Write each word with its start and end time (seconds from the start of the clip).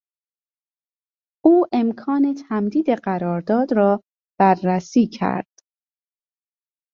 او 1.45 1.65
امکان 1.73 2.35
تمدید 2.49 2.85
قرارداد 2.89 3.73
را 3.73 4.01
بررسی 4.39 5.07
کرد. 5.07 5.49